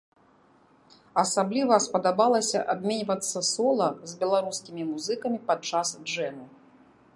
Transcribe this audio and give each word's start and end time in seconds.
Асабліва 1.23 1.75
спадабалася 1.87 2.59
абменьвацца 2.73 3.39
сола 3.51 3.89
з 4.13 4.19
беларускімі 4.23 4.83
музыкамі 4.95 5.37
падчас 5.51 5.89
джэму. 6.09 6.45